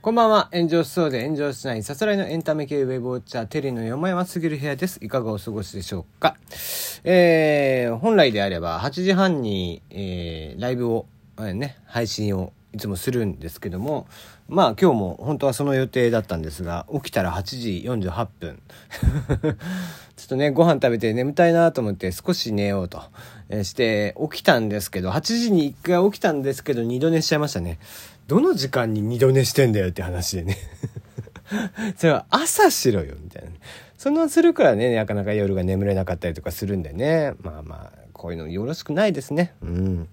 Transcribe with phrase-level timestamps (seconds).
[0.00, 0.48] こんばんは。
[0.52, 5.00] 炎上しそうで炎上しないさすらいのエンタメ系ウェブウォッチャーテリーの山山すぎる部屋です。
[5.02, 6.36] いかがお過ごしでしょうか。
[7.02, 11.06] えー、本来であれば8時半に、えー、ライブを、
[11.38, 14.06] えーね、配信をいつもするんですけども、
[14.48, 18.62] まあ今日も本当はその予定だったんですが、起きたら8時48分。
[20.16, 23.02] ちょっとね、ご飯食べて眠たいなと思って少し寝ようと
[23.62, 27.78] して起きたんですけど、8時に1回起きたんですけど、二度寝しちゃいましたね。
[28.26, 30.58] どの時間に二度寝してんだよって話でね。
[31.96, 33.50] それは朝しろよ、みたいな。
[33.96, 37.32] そのするからね、なかなか夜が眠れなかったりとかするんでね。
[37.40, 39.54] まあまあ、こういうのよろしくないですね。
[39.62, 40.08] うん。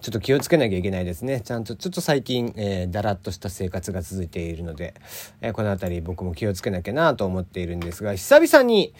[0.00, 1.40] ちょっと気をつけなきゃいけないですね。
[1.40, 4.94] ちゃんとちょっと最近、えー、だらっとした生活が続いているので、
[5.40, 8.92] えー、この辺り僕も気をつけなきゃなと思っているんですが、久々に、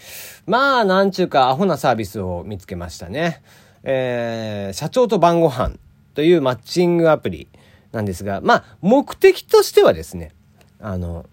[0.46, 3.42] まあ、なんちゅうかアホなサービスを見つけましたね。
[3.82, 5.76] えー、社長と晩ご飯
[6.14, 7.48] というマッチングアプリ
[7.92, 10.32] なんですが、まあ、目的としてはですね、
[10.80, 11.26] あの、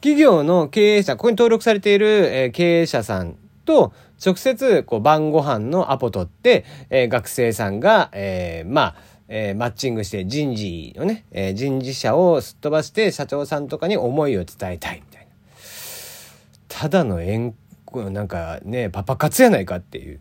[0.00, 3.92] 企業の経営者、ここに登録されている、え、経営者さんと、
[4.24, 8.96] 直接、こう、晩ご飯のアポ取って、えー、学生さんが、えー、まあ、
[9.28, 15.28] えー、マッチングして人事のね、えー、人事者をすっ飛ばして社長さんとかに思いを伝えたいみたいな。
[16.68, 17.54] ただの縁、
[18.10, 20.20] なんかね、パパ活やないかっていう。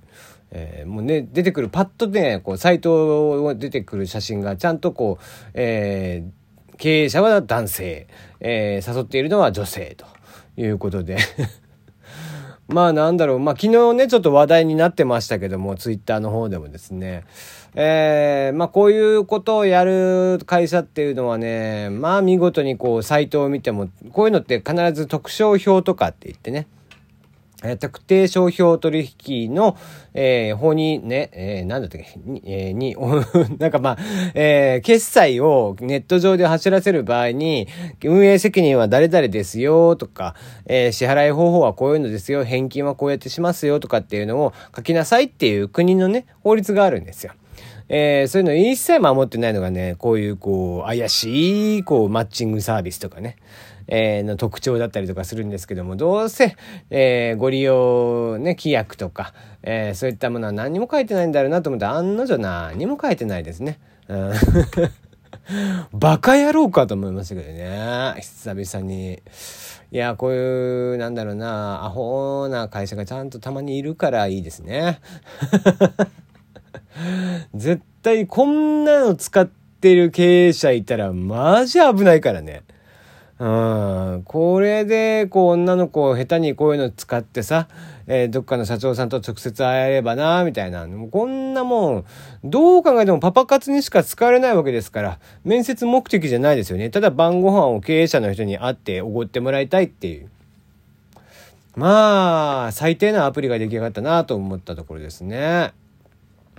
[0.52, 5.24] えー、もうね、出てくる、パッとね、こう、サイトを出てくる写真がちゃんとこう、
[5.54, 8.08] えー、経営者は男性、
[8.40, 10.06] えー、誘っているのは女性と
[10.62, 11.18] いうことで
[12.68, 17.24] まあなんだろう、まあ昨日ね、ちょっと話題になってましたけども、ツイッターの方でもですね、
[17.76, 26.68] えー、まあこういうことをやる会社っていうのはね、まあ見事にこうサイトを見ても、こういうのって必ず特徴表とかって言ってね、
[27.64, 29.78] え特定商標取引の、
[30.14, 32.96] えー、法にね、えー、なんだったっけ、に、えー、に、
[33.60, 33.98] なんかまあ、
[34.34, 37.68] えー、決済をネット上で走らせる場合に、
[38.04, 47.34] 運営責任は誰々ですよとか、えー、支払い方法はこういうのですよ、返金はこうやってしますよとかっていうのを書きなさいっていう国のね、法律があるんですよ。
[47.88, 53.38] えー、そういうの一切守ってないのがね、こういうこう、怪しい、こう、マッチングサービスとかね。
[53.88, 56.56] えー、の特徴だったりとかするんですけども、どうせ、
[56.90, 63.80] えー、ご利用ね、規約とか、えー、そういったものは何にも書いてないんだろうなと思って、案の定何も書いてないですね。
[64.08, 64.34] うん
[65.94, 68.16] バカ野郎かと思いましたけどね。
[68.18, 69.22] 久々に。
[69.92, 75.00] いや、こういう、なんだろうな、アホな会社がちゃんとたまにいるからいいですね。
[77.54, 82.64] 絶対こんなの使ってる経営者いたらマジ危ないからね。
[83.38, 84.24] うん。
[84.24, 87.68] これで、こう、女の子を下手にこういうの使ってさ、
[88.08, 90.88] えー、どっかの社長さんと直接会えればな、みたいな。
[90.88, 92.06] もうこんなもん、
[92.46, 96.90] どう考えてもパパ活にしか使われないわけですから、面接目的じゃないですよね。
[96.90, 100.30] ただ晩ご飯を経営者の人に会っておごってもらいたいっていう。
[101.76, 105.74] まあ、最低なアプリが出来上がったなと思ったところですね。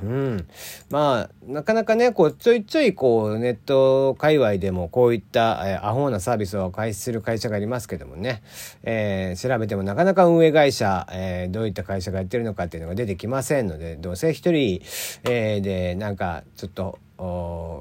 [0.03, 0.47] うん。
[0.91, 8.43] まあ、なかなかね、こう、ちょいちょい、こう、ネット界隈でも、こういった、え、アホなサービスを開始する会社がありますけどもね、
[8.83, 14.83] えー、調べてもなかなか運営会社、えー、どういった会社がやってるのかっていうのが出てきませんので、どうせ一人、
[15.25, 16.99] えー、で、なんか、ちょっと、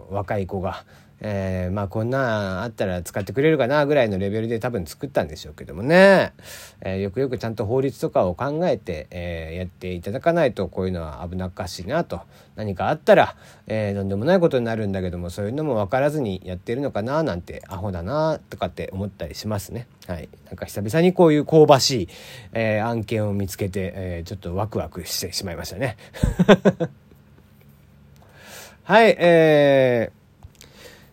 [0.09, 0.85] 若い子が、
[1.21, 6.33] えー、まあこんなあったら使ってくれるかなぐらいのレベルで多分作ったんでしょうけどもね、
[6.81, 12.21] えー、よくよくちゃんと法律とかを考えて、えー、やっていただかないとこういうのは危なっかしいなと
[12.55, 13.35] 何かあったら、
[13.67, 19.87] えー、とんでもないことになるんだけどもそういうのも分からずにやってるのかななんてアホだなとかって思ったりしますね。
[20.07, 22.09] はい、なんか久々にこういう香ばしい、
[22.53, 25.97] えー、案件を見つけて、えー、ちょっとワクワクしてしまいましたね。
[28.83, 30.24] はい、えー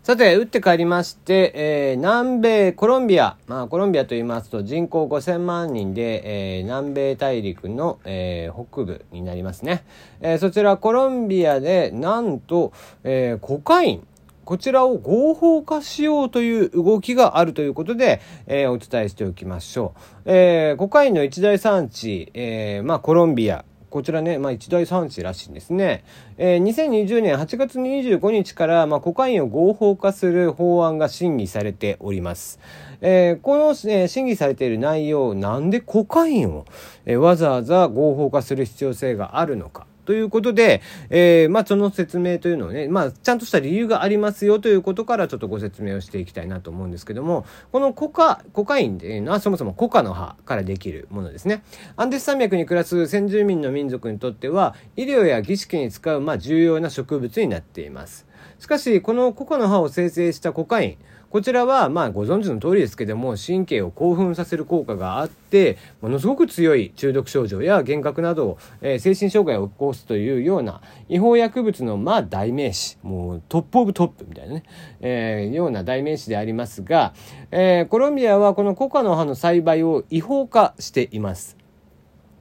[0.02, 9.84] さて、打って帰りまして、えー、南米コロンビア、まあ、コロンビアと言いますと人口5000万人で、えー、南米大陸の、えー、北部になりますね。
[10.21, 12.72] えー、そちらコロンビアで、なんと、
[13.04, 14.06] えー、コカイン、
[14.44, 19.94] こちらを合法化しようという動きがあるということで、えー、お伝えしておきましょ
[20.27, 20.32] う。
[20.32, 26.03] えー、コカインの一大産地、えー、まあ、コロンビア、こちらね、まあ一大産地らしいんですね。
[26.39, 32.59] えー、2020年8月25日から、まあ、コカインを合法化する法案が審議されております。
[33.03, 36.65] えー、この、えー、審議されている内容、なんでコカインを、
[37.04, 39.86] えー、わざわざ合法化する必要性があるのか。
[40.04, 51.63] ということで、えー、まあ、その説明というのをね、まあ、ちゃんとした理由がありますよということからちょっとご説明をしていきたいなと思うんですけども、このコカ、コカインっていうのはそもそもコカの葉からできるものですね。
[51.97, 58.27] アンデス山脈に暮らす先住民の民族にとっては、医療や儀式に使う、まあ、重要な植物になっています。
[58.59, 60.97] しかし、このコカの葉を生成したコカイン、
[61.32, 74.64] こちらはまあご存知の通りですけども神経を興奮させる効果があってものすごく強い中毒症状や幻覚など、えー、精神障害を起こすというような違法薬物のまあ代名詞もうトップオブトップみたいなね、
[75.00, 77.14] えー、ような代名詞でありますが、
[77.50, 81.61] えー、コロンビアはこのコカの葉の栽培を違法化しています。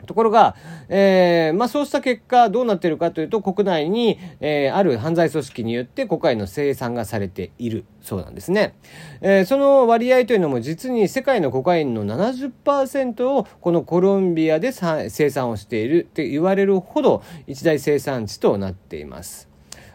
[0.05, 0.55] ところが、
[0.89, 8.75] えー、まあそうした結果どうなっているかというと国内に、えー、ある犯罪組織によってコカインの生産がされているそうなんですね。
[9.21, 19.51] えー、その割合というのも実に世界のコカインの70%をこのコロンビアで生産をしているって言われるほど一大生産地となっています。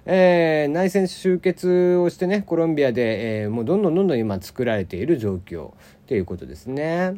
[0.09, 5.73] えー、内戦終結をしてねコロンビアで、えー、もうどんどんどんどん今作られている状況
[6.07, 7.17] ということですね。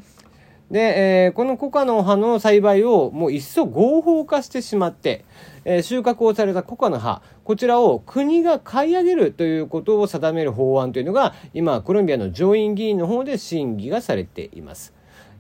[0.71, 5.25] で、えー、このコカの葉の栽培をもう一層合法化してしまって、
[5.65, 14.93] えー、収穫をされたコカの葉、こちらを国が買い上げるということを定める法案というのが、今、コロンビアの上院議員の方で審議がされています。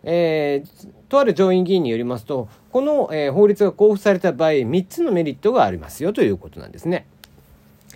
[0.04, 7.06] えー、とある上院議員によりますと、この、えー、法律が交付された場合、3つのメリットがありますよということなんですね。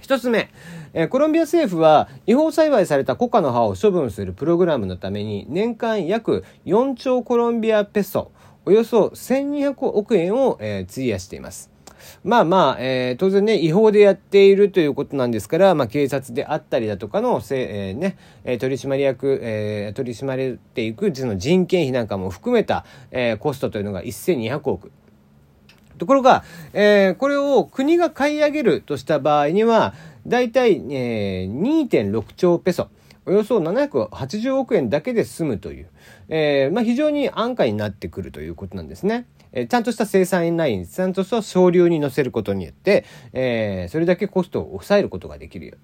[0.03, 0.51] 1つ目、
[0.93, 8.31] えー、コロンビア政府は違法栽培されたコカの葉を処分するプログラムのために年間約4兆コロンビアペソ、
[8.67, 11.71] およそ1200億円を、えー、費やしています。
[12.25, 18.17] まあまあ、えー、当然ね、違法でやっているということなんですから、まあ警察であったりだとかの、せえー、ね、
[18.59, 24.91] 取締役、えー、取り締まれていくその人件費なんかも含めた、えー、コストというのが1200億。
[26.03, 29.95] ところが、えー、これを国が買い上げるとした場合には、
[30.27, 32.89] だいたい、えー、2.6兆ペソ。
[33.25, 35.87] およそ780億円だけで済むという、
[36.29, 39.27] えー、まあ、非常に安価になってくるということなんですね。
[39.53, 45.77] えー、ちゃんとした生産ライン、ちゃんとした省流に乗せることによって、えー、それだけコストを抑えることができるよ。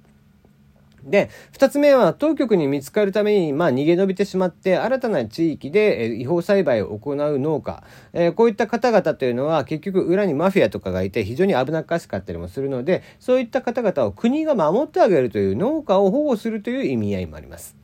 [1.08, 7.82] で、二つ目は当局に見つかるために、まあ、逃げ延びてしまって、新たな地域で、え違法栽培を行う農家、
[8.12, 17.76] えー、こういった方々というのは、結局裏にマフィアとかがいて、非常に危なっかしかったりもするので、そういった方々を国が守ってあげるという農家を保護するという意味合いもあります。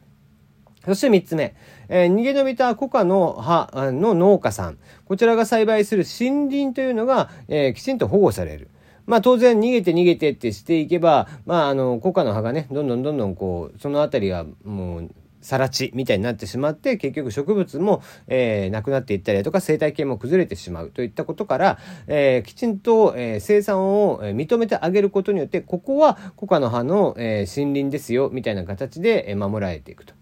[0.85, 1.55] そして三つ目、
[1.89, 4.79] えー、逃げ延びたコカの葉の農家さん。
[5.07, 8.69] こちらが栽培する森林というのが、えー、きちんと保護される。
[9.07, 15.11] まあ当然逃げて逃げてってしていけば、まああの、コカの葉がね、どんどんどんどんこう、そのあたりがもう、
[15.45, 30.15] 更地みたいになってしまって結局植物も、えー、なくなっていったりだとか生態系も崩れてしまうといったことから、えー、きちんと、えー、生産を認めてあげることによってここはコカの葉の、えー、森林ですよみたいな形で守られていくと。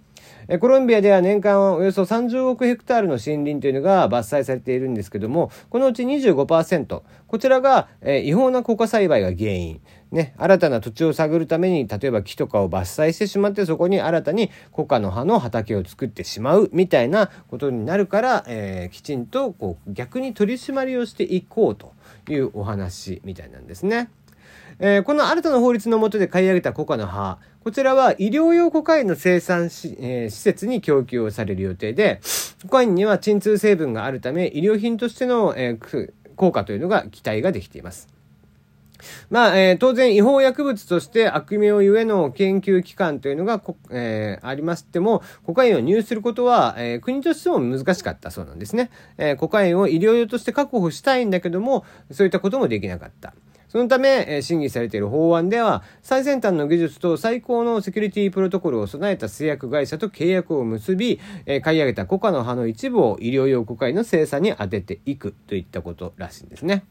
[0.61, 9.81] コロンビアでは年間およそ30億ヘクタールの森林というのが伐採されているんですけども、このうち25%、こちらが、え違法なコカ栽培が原因。
[10.11, 21.95] ね、新たな土地を探るために、例えば木とかを伐採してしまって、そこに新たにコカの葉の畑を作ってしまうみたいなことになるから、えー、きちんとこう逆に取り締まりをしていこうと
[22.29, 24.11] いうお話みたいなんですね。
[24.79, 32.21] えー、この新たな法律の下で買い上げたコカの葉、こちらは医療用コカインの生産し、えー、施設に供給をされる予定で、
[32.63, 38.09] コカインには鎮痛成分があるため、医療品としての、えー、効果というのが期待ができています。
[39.31, 48.91] まあ、えー、当然違法薬物として悪名ゆえの研究機関というのが、えー、ありましても、コカインを入手することは、えー、国としても難しかったそうなんですね。
[49.19, 53.35] えコカインを医療用として確保したいんだけども、そういったこともできなかった。
[53.73, 66.85] そのため、え審議されている法案では、最先端の技術と最高のセキュリティプロトコルを備えた製薬会社と契約を結び、え買い上げたコカの葉の一部を医療用コカインの生産に充てていくといったことらしいんですね。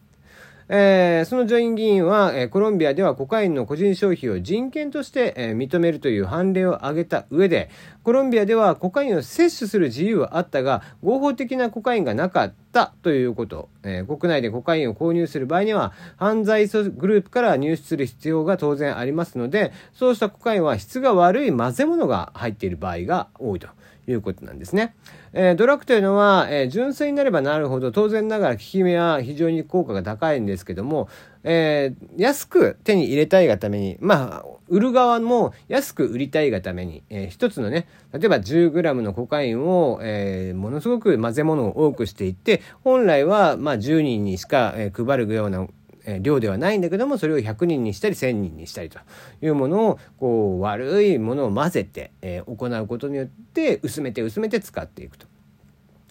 [0.74, 7.70] えー、その上院議員は、えー、コロンビアではコカインの個人消費を人権として、えー、認めるという判例を挙げた上で、
[8.04, 13.68] コロンビアではコカインを摂取する自由はあったが、合法的なコカインがなかったということ。
[13.84, 23.68] えー、国内でコカインを購入する場合には、犯罪グループから入手する必要が当然ありますので、そうしたコカインは質が悪い混ぜ物が入っている場合が多いと。
[24.08, 24.96] いうことなんですね。
[25.34, 31.08] えー、ドラッグというのは、えー、純粋になればなるほど当然ながら効き目は非常に効果が高いんですけども、
[31.44, 45.68] えー、安く手に入れたいがために、まあ、売る側も安く売りたいがために、えー、一つのね、例えば 10g のコカインを、えー、ものすごく混ぜ物を多くしていって、本来は、まあ、10人にしか、え、配るような
[46.06, 49.00] え量ではないんだけどもそれを100人にしたり1000人にしたりと
[49.42, 55.28] いうものをこう悪いものを混ぜて、え行うことによって薄めて薄めて使っていくと。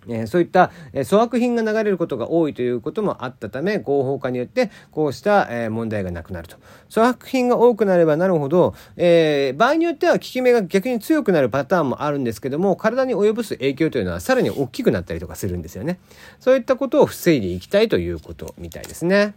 [0.08, 6.56] えー、そういった、えー、粗悪品が流れることが多いということもあったため合法化によってこうした、えー、問題がなくなると
[6.92, 16.00] 粗悪品が多くなればなるほど、え場合によっては効き目が逆に強くなるパターンもあるんですけども体に及ぼす影響というのはさらに大きくなったりとかするんですよね
[16.38, 19.34] そういったことを防いでいきたいということみたいですね。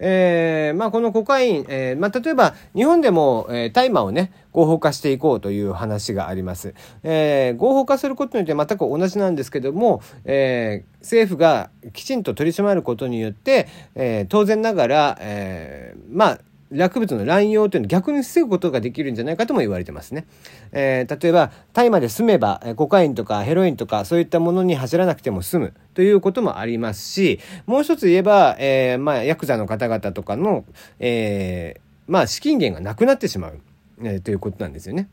[0.00, 6.74] えー、まあ、このコカイン、えー、まあ、例えば日本でも、えー、大麻をね、合法化していこうという話があります。
[7.02, 16.38] えー、合法化することによって全く同じなんですけども、えー、政府がきちんと取り締まることによって、えー、当然ながら、えー、まあ、
[16.72, 20.26] 薬物の乱用というのを逆に防ぐことができるんじゃないかとも言われてますね。
[20.72, 30.64] えー、例えば、大麻で済めば、コカインとかヘロインとかそういったものに走らなくても済むということもありますし、もう一つ言えば、えー、まあ、ヤクザの方々とかの、
[30.98, 33.60] えー、まあ、資金源がなくなってしまう、
[34.02, 35.08] えー、ということなんですよね。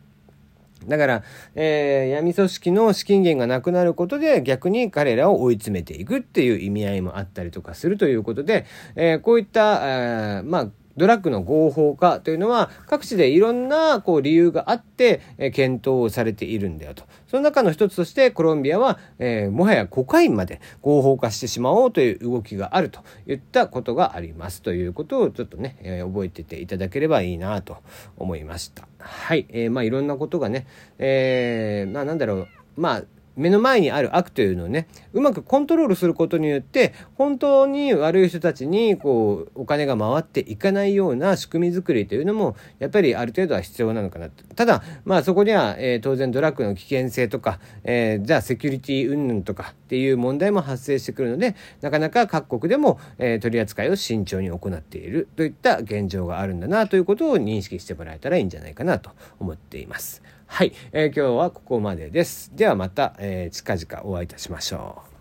[0.86, 1.24] だから、
[1.56, 17.04] えー、闇組織の資金源がなくなることで逆に彼らを追い詰めていくっていう意味合いもあったりとかするということで、えー、こういった、えー、まあ、ドラッグの合法化というのは各地でいろんなこう理由があって、え検討をされているんだよと。
[17.28, 27.78] その中の一つとしてコロンビアは、えー、もはやコカインまで合法化してしまおうという動きがあるといったことがありますということをちょっとね、えー、覚えてていただければいいなと
[28.18, 28.88] 思いました。
[29.00, 29.46] はい。
[29.50, 30.66] えー、まあいろんなことがね、
[30.98, 33.04] えー、まあなんだろう、まあ
[33.38, 44.44] 目の前にある悪というのをね、うまくコントロールすることによって、本当に悪い人たちに、こう、お金が回っていかないような仕組み作りというのも、やっぱりある程度は必要なのかなと。
[44.56, 60.24] ただ、まあそこには、えー、当然ドラッグの危険性とか、えー、じゃあセキュリティ云々とかっていう問題も発生してくるので、なかなか各国でも、えー、取り扱いを慎重に行っているといった現状があるんだなということを認識してもらえたらいいんじゃないかなと思っています。
[60.48, 62.56] はい、えー、今日はここまでです。
[62.56, 65.17] ではまた、えー、近々お会いいたしましょう。